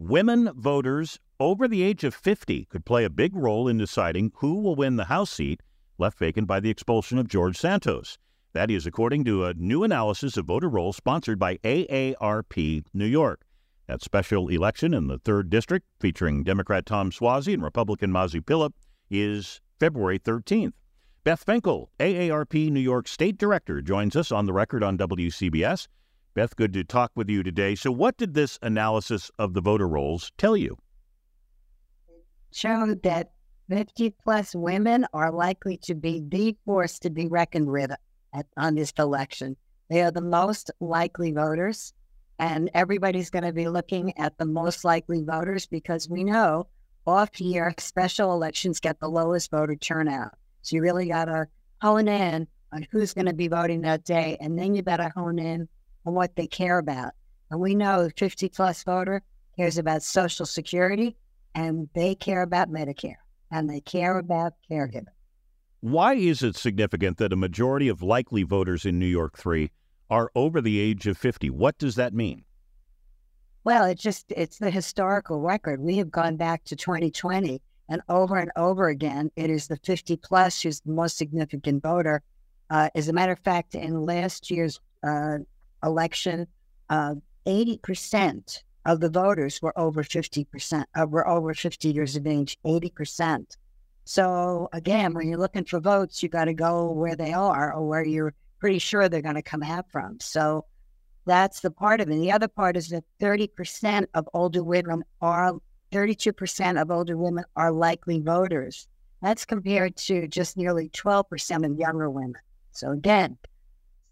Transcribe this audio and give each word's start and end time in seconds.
Women 0.00 0.48
voters 0.56 1.20
over 1.38 1.68
the 1.68 1.82
age 1.82 2.04
of 2.04 2.14
50 2.14 2.64
could 2.70 2.86
play 2.86 3.04
a 3.04 3.10
big 3.10 3.36
role 3.36 3.68
in 3.68 3.76
deciding 3.76 4.32
who 4.36 4.62
will 4.62 4.74
win 4.74 4.96
the 4.96 5.04
House 5.04 5.30
seat 5.30 5.60
left 5.98 6.18
vacant 6.18 6.46
by 6.46 6.58
the 6.58 6.70
expulsion 6.70 7.18
of 7.18 7.28
George 7.28 7.58
Santos. 7.58 8.16
That 8.54 8.70
is 8.70 8.86
according 8.86 9.24
to 9.24 9.44
a 9.44 9.52
new 9.52 9.84
analysis 9.84 10.38
of 10.38 10.46
voter 10.46 10.70
rolls 10.70 10.96
sponsored 10.96 11.38
by 11.38 11.58
AARP 11.58 12.84
New 12.94 13.04
York. 13.04 13.42
That 13.88 14.02
special 14.02 14.48
election 14.48 14.94
in 14.94 15.06
the 15.06 15.18
3rd 15.18 15.50
District, 15.50 15.86
featuring 16.00 16.44
Democrat 16.44 16.86
Tom 16.86 17.10
Suozzi 17.10 17.52
and 17.52 17.62
Republican 17.62 18.10
Mazi 18.10 18.40
Pilip, 18.40 18.72
is 19.10 19.60
February 19.78 20.18
13th. 20.18 20.72
Beth 21.24 21.44
Finkel, 21.44 21.90
AARP 22.00 22.70
New 22.70 22.80
York 22.80 23.06
State 23.06 23.36
Director, 23.36 23.82
joins 23.82 24.16
us 24.16 24.32
on 24.32 24.46
the 24.46 24.54
record 24.54 24.82
on 24.82 24.96
WCBS. 24.96 25.88
Beth, 26.32 26.54
good 26.54 26.72
to 26.74 26.84
talk 26.84 27.10
with 27.16 27.28
you 27.28 27.42
today. 27.42 27.74
So, 27.74 27.90
what 27.90 28.16
did 28.16 28.34
this 28.34 28.56
analysis 28.62 29.32
of 29.38 29.52
the 29.52 29.60
voter 29.60 29.88
rolls 29.88 30.30
tell 30.38 30.56
you? 30.56 30.76
Showed 32.52 33.02
that 33.02 33.32
50 33.68 34.14
plus 34.22 34.54
women 34.54 35.06
are 35.12 35.32
likely 35.32 35.76
to 35.78 35.94
be 35.94 36.22
the 36.28 36.56
force 36.64 37.00
to 37.00 37.10
be 37.10 37.26
reckoned 37.26 37.68
with 37.68 37.90
at, 38.32 38.46
on 38.56 38.76
this 38.76 38.92
election. 38.96 39.56
They 39.88 40.02
are 40.02 40.12
the 40.12 40.20
most 40.20 40.70
likely 40.78 41.32
voters, 41.32 41.92
and 42.38 42.70
everybody's 42.74 43.30
going 43.30 43.44
to 43.44 43.52
be 43.52 43.68
looking 43.68 44.16
at 44.16 44.38
the 44.38 44.46
most 44.46 44.84
likely 44.84 45.24
voters 45.24 45.66
because 45.66 46.08
we 46.08 46.22
know 46.22 46.68
off 47.08 47.40
year 47.40 47.74
special 47.78 48.32
elections 48.32 48.78
get 48.78 49.00
the 49.00 49.08
lowest 49.08 49.50
voter 49.50 49.74
turnout. 49.74 50.34
So 50.62 50.76
you 50.76 50.82
really 50.82 51.08
got 51.08 51.24
to 51.24 51.48
hone 51.82 52.06
in 52.06 52.46
on 52.72 52.86
who's 52.92 53.14
going 53.14 53.26
to 53.26 53.32
be 53.32 53.48
voting 53.48 53.80
that 53.80 54.04
day, 54.04 54.36
and 54.40 54.56
then 54.56 54.76
you 54.76 54.84
better 54.84 55.10
hone 55.16 55.40
in 55.40 55.68
on 56.06 56.14
what 56.14 56.36
they 56.36 56.46
care 56.46 56.78
about. 56.78 57.12
And 57.50 57.60
we 57.60 57.74
know 57.74 58.04
the 58.04 58.12
50 58.16 58.48
plus 58.48 58.82
voter 58.84 59.22
cares 59.56 59.78
about 59.78 60.02
Social 60.02 60.46
Security 60.46 61.16
and 61.54 61.88
they 61.94 62.14
care 62.14 62.42
about 62.42 62.70
Medicare 62.70 63.16
and 63.50 63.68
they 63.68 63.80
care 63.80 64.18
about 64.18 64.54
caregiving. 64.70 65.06
Why 65.80 66.14
is 66.14 66.42
it 66.42 66.56
significant 66.56 67.16
that 67.18 67.32
a 67.32 67.36
majority 67.36 67.88
of 67.88 68.02
likely 68.02 68.42
voters 68.42 68.84
in 68.84 68.98
New 68.98 69.06
York 69.06 69.38
3 69.38 69.70
are 70.10 70.30
over 70.34 70.60
the 70.60 70.78
age 70.78 71.06
of 71.06 71.16
50? 71.16 71.50
What 71.50 71.78
does 71.78 71.94
that 71.96 72.12
mean? 72.12 72.44
Well, 73.64 73.84
it's 73.84 74.02
just 74.02 74.32
it's 74.34 74.58
the 74.58 74.70
historical 74.70 75.40
record. 75.40 75.80
We 75.80 75.96
have 75.98 76.10
gone 76.10 76.36
back 76.36 76.64
to 76.64 76.76
2020 76.76 77.60
and 77.90 78.00
over 78.08 78.36
and 78.36 78.50
over 78.56 78.88
again, 78.88 79.30
it 79.36 79.50
is 79.50 79.66
the 79.66 79.76
50 79.76 80.16
plus 80.18 80.62
who's 80.62 80.80
the 80.80 80.92
most 80.92 81.18
significant 81.18 81.82
voter. 81.82 82.22
Uh, 82.70 82.88
as 82.94 83.08
a 83.08 83.12
matter 83.12 83.32
of 83.32 83.40
fact, 83.40 83.74
in 83.74 84.06
last 84.06 84.50
year's 84.50 84.80
uh, 85.02 85.38
election, 85.82 86.46
uh, 86.88 87.14
80% 87.46 88.62
of 88.86 89.00
the 89.00 89.10
voters 89.10 89.60
were 89.60 89.78
over 89.78 90.02
50%, 90.02 90.84
uh, 90.94 91.06
were 91.06 91.26
over 91.28 91.54
50 91.54 91.92
years 91.92 92.16
of 92.16 92.26
age, 92.26 92.58
80%. 92.64 93.56
So 94.04 94.68
again, 94.72 95.14
when 95.14 95.28
you're 95.28 95.38
looking 95.38 95.64
for 95.64 95.80
votes, 95.80 96.22
you 96.22 96.28
got 96.28 96.46
to 96.46 96.54
go 96.54 96.90
where 96.90 97.16
they 97.16 97.32
are 97.32 97.72
or 97.72 97.86
where 97.86 98.04
you're 98.04 98.34
pretty 98.58 98.78
sure 98.78 99.08
they're 99.08 99.22
going 99.22 99.34
to 99.34 99.42
come 99.42 99.62
out 99.62 99.90
from. 99.90 100.18
So 100.20 100.64
that's 101.26 101.60
the 101.60 101.70
part 101.70 102.00
of 102.00 102.10
it. 102.10 102.16
The 102.16 102.32
other 102.32 102.48
part 102.48 102.76
is 102.76 102.88
that 102.88 103.04
30% 103.20 104.06
of 104.14 104.28
older 104.34 104.62
women 104.62 105.04
are, 105.20 105.54
32% 105.92 106.80
of 106.80 106.90
older 106.90 107.16
women 107.16 107.44
are 107.56 107.72
likely 107.72 108.20
voters. 108.20 108.88
That's 109.22 109.44
compared 109.44 109.96
to 109.96 110.26
just 110.28 110.56
nearly 110.56 110.88
12% 110.88 111.70
of 111.70 111.78
younger 111.78 112.10
women. 112.10 112.40
So 112.72 112.90
again, 112.92 113.36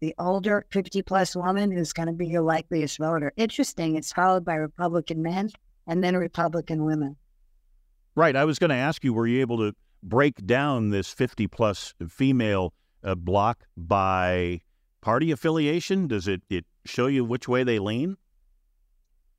the 0.00 0.14
older 0.18 0.66
50 0.70 1.02
plus 1.02 1.34
woman 1.34 1.70
who's 1.70 1.92
going 1.92 2.08
to 2.08 2.12
be 2.12 2.26
your 2.26 2.42
likeliest 2.42 2.98
voter. 2.98 3.32
Interesting. 3.36 3.96
It's 3.96 4.12
followed 4.12 4.44
by 4.44 4.54
Republican 4.54 5.22
men 5.22 5.50
and 5.86 6.02
then 6.02 6.16
Republican 6.16 6.84
women. 6.84 7.16
Right. 8.14 8.36
I 8.36 8.44
was 8.44 8.58
going 8.58 8.70
to 8.70 8.76
ask 8.76 9.04
you, 9.04 9.12
were 9.12 9.26
you 9.26 9.40
able 9.40 9.58
to 9.58 9.74
break 10.02 10.46
down 10.46 10.90
this 10.90 11.08
50 11.08 11.46
plus 11.48 11.94
female 12.08 12.72
uh, 13.02 13.14
block 13.14 13.64
by 13.76 14.60
party 15.00 15.30
affiliation? 15.30 16.08
Does 16.08 16.28
it, 16.28 16.42
it 16.50 16.64
show 16.84 17.06
you 17.06 17.24
which 17.24 17.48
way 17.48 17.64
they 17.64 17.78
lean? 17.78 18.16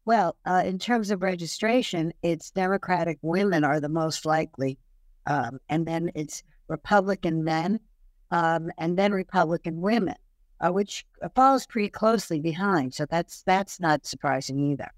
Well, 0.05 0.37
uh, 0.45 0.63
in 0.65 0.79
terms 0.79 1.11
of 1.11 1.21
registration, 1.21 2.13
it's 2.21 2.49
Democratic 2.51 3.19
women 3.21 3.63
are 3.63 3.79
the 3.79 3.89
most 3.89 4.25
likely. 4.25 4.79
Um, 5.25 5.59
and 5.67 5.85
then 5.85 6.11
it's 6.15 6.43
Republican 6.69 7.43
men, 7.43 7.81
um, 8.31 8.71
and 8.77 8.97
then 8.97 9.11
Republican 9.11 9.81
women 9.81 10.15
uh, 10.59 10.71
which 10.71 11.05
follows 11.35 11.65
pretty 11.65 11.89
closely 11.89 12.39
behind. 12.39 12.93
So 12.93 13.05
that's 13.05 13.43
that's 13.43 13.79
not 13.79 14.05
surprising 14.05 14.59
either. 14.71 14.89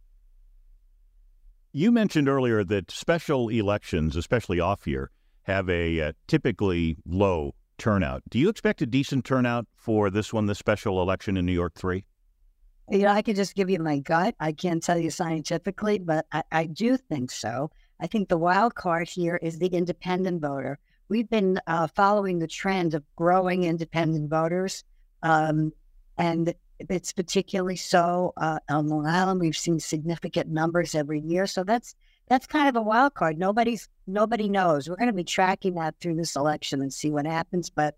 You 1.72 1.92
mentioned 1.92 2.28
earlier 2.28 2.64
that 2.64 2.90
special 2.90 3.50
elections, 3.50 4.16
especially 4.16 4.60
off 4.60 4.88
year, 4.88 5.12
have 5.44 5.70
a 5.70 6.02
uh, 6.02 6.12
typically 6.28 6.98
low 7.06 7.54
turnout. 7.78 8.24
Do 8.30 8.40
you 8.40 8.50
expect 8.50 8.82
a 8.82 8.86
decent 8.86 9.26
turnout 9.26 9.68
for 9.76 10.10
this 10.10 10.34
one, 10.34 10.48
the 10.48 10.56
special 10.56 11.02
election 11.02 11.38
in 11.38 11.46
New 11.46 11.54
York 11.54 11.76
3? 11.76 12.04
You 12.90 13.00
know, 13.00 13.12
I 13.12 13.22
can 13.22 13.36
just 13.36 13.56
give 13.56 13.70
you 13.70 13.80
my 13.80 14.00
gut. 14.00 14.34
I 14.40 14.52
can't 14.52 14.82
tell 14.82 14.98
you 14.98 15.12
scientifically, 15.12 16.00
but 16.00 16.26
I, 16.32 16.44
I 16.52 16.66
do 16.66 16.98
think 16.98 17.30
so. 17.30 17.70
I 18.00 18.08
think 18.08 18.30
the 18.30 18.38
wild 18.38 18.74
card 18.74 19.08
here 19.08 19.36
is 19.36 19.60
the 19.60 19.68
independent 19.68 20.42
voter. 20.42 20.80
We've 21.08 21.30
been 21.30 21.60
uh, 21.68 21.88
following 21.88 22.40
the 22.40 22.48
trend 22.48 22.94
of 22.94 23.04
growing 23.16 23.64
independent 23.64 24.30
voters 24.30 24.84
um, 25.24 25.74
and 26.18 26.54
it's 26.80 27.12
particularly 27.12 27.76
so 27.76 28.34
uh, 28.38 28.60
on 28.70 28.88
Long 28.88 29.06
Island. 29.06 29.42
We've 29.42 29.58
seen 29.58 29.80
significant 29.80 30.50
numbers 30.50 30.96
every 30.96 31.20
year, 31.20 31.48
so 31.48 31.64
that's 31.64 31.96
that's 32.28 32.46
kind 32.46 32.70
of 32.70 32.76
a 32.76 32.82
wild 32.82 33.16
card. 33.16 33.38
Nobody's 33.38 33.90
nobody 34.08 34.48
knows. 34.48 34.88
We're 34.88 34.96
going 34.96 35.08
to 35.08 35.14
be 35.14 35.24
tracking 35.24 35.76
that 35.76 35.96
through 36.00 36.16
this 36.16 36.36
election 36.36 36.82
and 36.82 36.94
see 36.94 37.10
what 37.10 37.26
happens. 37.26 37.70
But 37.70 37.96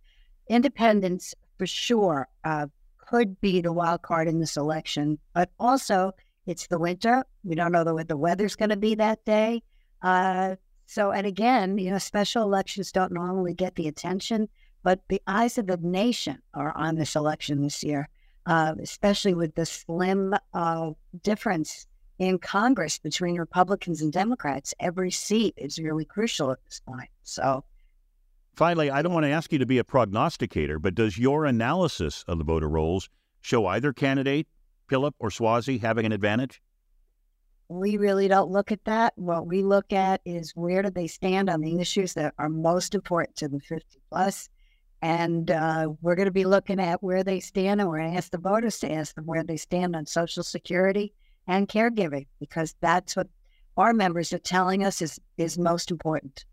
independence, 0.49 1.35
for 1.57 1.67
sure, 1.67 2.27
uh, 2.43 2.67
could 2.97 3.39
be 3.41 3.61
the 3.61 3.73
wild 3.73 4.01
card 4.01 4.27
in 4.27 4.39
this 4.39 4.57
election. 4.57 5.19
But 5.33 5.49
also, 5.59 6.13
it's 6.47 6.67
the 6.67 6.79
winter. 6.79 7.25
We 7.43 7.55
don't 7.55 7.71
know 7.71 7.83
what 7.83 8.07
the 8.07 8.17
weather's 8.17 8.55
going 8.55 8.69
to 8.69 8.77
be 8.77 8.95
that 8.95 9.23
day. 9.25 9.63
Uh, 10.01 10.55
so, 10.85 11.11
and 11.11 11.27
again, 11.27 11.77
you 11.77 11.91
know, 11.91 11.97
special 11.97 12.43
elections 12.43 12.91
don't 12.91 13.11
normally 13.11 13.53
get 13.53 13.75
the 13.75 13.87
attention 13.87 14.49
but 14.83 15.01
the 15.09 15.21
eyes 15.27 15.57
of 15.57 15.67
the 15.67 15.77
nation 15.77 16.41
are 16.53 16.75
on 16.75 16.95
this 16.95 17.15
election 17.15 17.61
this 17.61 17.83
year, 17.83 18.09
uh, 18.45 18.75
especially 18.81 19.33
with 19.33 19.55
the 19.55 19.65
slim 19.65 20.35
uh, 20.53 20.91
difference 21.23 21.87
in 22.19 22.37
Congress 22.37 22.99
between 22.99 23.37
Republicans 23.37 24.01
and 24.01 24.11
Democrats. 24.11 24.73
Every 24.79 25.11
seat 25.11 25.53
is 25.57 25.79
really 25.79 26.05
crucial 26.05 26.51
at 26.51 26.63
this 26.65 26.79
point. 26.79 27.09
So, 27.23 27.63
finally, 28.55 28.91
I 28.91 29.01
don't 29.01 29.13
want 29.13 29.25
to 29.25 29.31
ask 29.31 29.51
you 29.51 29.59
to 29.59 29.65
be 29.65 29.77
a 29.77 29.83
prognosticator, 29.83 30.79
but 30.79 30.95
does 30.95 31.17
your 31.17 31.45
analysis 31.45 32.23
of 32.27 32.37
the 32.37 32.43
voter 32.43 32.69
rolls 32.69 33.09
show 33.41 33.65
either 33.67 33.93
candidate, 33.93 34.47
Pilip 34.89 35.13
or 35.19 35.29
Suozzi, 35.29 35.81
having 35.81 36.05
an 36.05 36.11
advantage? 36.11 36.61
we 37.71 37.95
really 37.95 38.27
don't 38.27 38.51
look 38.51 38.69
at 38.71 38.83
that. 38.83 39.13
What 39.15 39.47
we 39.47 39.63
look 39.63 39.93
at 39.93 40.19
is 40.25 40.51
where 40.55 40.81
do 40.81 40.89
they 40.89 41.07
stand 41.07 41.49
on 41.49 41.61
the 41.61 41.79
issues 41.79 42.13
that 42.15 42.33
are 42.37 42.49
most 42.49 42.93
important 42.93 43.37
to 43.37 43.47
the 43.47 43.61
50 43.61 43.97
plus 44.09 44.49
and 45.01 45.49
uh, 45.49 45.89
we're 46.01 46.15
going 46.15 46.27
to 46.27 46.31
be 46.31 46.45
looking 46.45 46.79
at 46.79 47.01
where 47.01 47.23
they 47.23 47.39
stand, 47.39 47.81
and 47.81 47.89
we're 47.89 47.99
going 47.99 48.11
to 48.11 48.17
ask 48.17 48.31
the 48.31 48.37
voters 48.37 48.79
to 48.79 48.91
ask 48.91 49.15
them 49.15 49.25
where 49.25 49.43
they 49.43 49.57
stand 49.57 49.95
on 49.95 50.05
Social 50.05 50.43
Security 50.43 51.13
and 51.47 51.67
caregiving, 51.67 52.27
because 52.39 52.75
that's 52.81 53.15
what 53.15 53.27
our 53.77 53.93
members 53.93 54.31
are 54.31 54.39
telling 54.39 54.83
us 54.83 55.01
is, 55.01 55.19
is 55.37 55.57
most 55.57 55.89
important. 55.89 56.45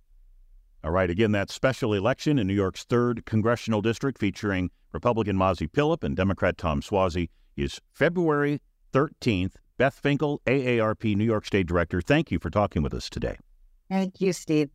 All 0.84 0.92
right. 0.92 1.10
Again, 1.10 1.32
that 1.32 1.50
special 1.50 1.92
election 1.92 2.38
in 2.38 2.46
New 2.46 2.54
York's 2.54 2.84
3rd 2.84 3.24
Congressional 3.24 3.82
District 3.82 4.16
featuring 4.16 4.70
Republican 4.92 5.36
Mazi 5.36 5.68
Pilip 5.68 6.04
and 6.04 6.16
Democrat 6.16 6.56
Tom 6.56 6.80
Suozzi 6.80 7.28
is 7.56 7.80
February 7.92 8.60
13th. 8.92 9.54
Beth 9.76 9.94
Finkel, 9.94 10.40
AARP 10.46 11.16
New 11.16 11.24
York 11.24 11.46
State 11.46 11.66
Director, 11.66 12.00
thank 12.00 12.30
you 12.30 12.38
for 12.38 12.50
talking 12.50 12.82
with 12.82 12.94
us 12.94 13.08
today. 13.08 13.36
Thank 13.88 14.20
you, 14.20 14.32
Steve. 14.32 14.70